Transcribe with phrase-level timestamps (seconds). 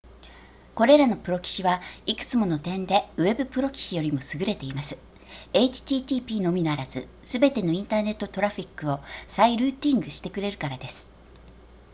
[0.73, 4.97] これらのプロキシはいくつもの点でウェブプロキシよりも優れています
[5.53, 11.07] http のみならずすべてのインターネットトラフィックを再ルーティングしてくれるからです